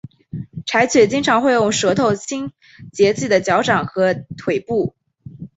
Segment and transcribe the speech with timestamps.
[0.65, 2.53] 柴犬经常会用舌头清
[2.91, 4.95] 洁自己的脚掌和腿部。